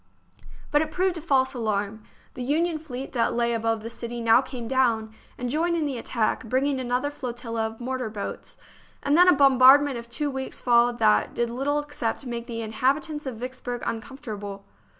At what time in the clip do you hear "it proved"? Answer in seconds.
0.81-1.17